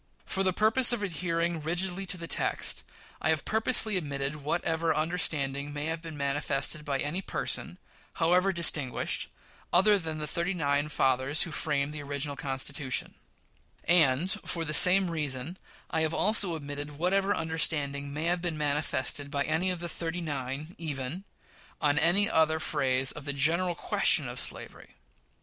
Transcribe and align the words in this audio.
For 0.25 0.41
the 0.41 0.51
purpose 0.51 0.91
of 0.93 1.03
adhering 1.03 1.61
rigidly 1.61 2.07
to 2.07 2.17
the 2.17 2.25
text, 2.25 2.83
I 3.21 3.29
have 3.29 3.45
purposely 3.45 3.99
omitted 3.99 4.37
whatever 4.37 4.95
understanding 4.95 5.71
may 5.73 5.85
have 5.85 6.01
been 6.01 6.17
manifested 6.17 6.83
by 6.83 6.97
any 6.97 7.21
person, 7.21 7.77
however 8.13 8.51
distinguished, 8.51 9.29
other 9.71 9.99
than 9.99 10.17
the 10.17 10.25
thirty 10.25 10.55
nine 10.55 10.89
fathers 10.89 11.43
who 11.43 11.51
framed 11.51 11.93
the 11.93 12.01
original 12.01 12.35
Constitution; 12.35 13.13
and, 13.83 14.31
for 14.43 14.65
the 14.65 14.73
same 14.73 15.11
reason, 15.11 15.55
I 15.91 16.01
have 16.01 16.15
also 16.15 16.55
omitted 16.55 16.97
whatever 16.97 17.35
understanding 17.35 18.11
may 18.11 18.23
have 18.23 18.41
been 18.41 18.57
manifested 18.57 19.29
by 19.29 19.43
any 19.43 19.69
of 19.69 19.81
the 19.81 19.87
"thirty 19.87 20.25
tine" 20.25 20.73
even 20.79 21.25
on 21.79 21.99
any 21.99 22.27
other 22.27 22.59
phase 22.59 23.11
of 23.11 23.25
the 23.25 23.33
general 23.33 23.75
question 23.75 24.27
of 24.27 24.39
slavery. 24.39 24.95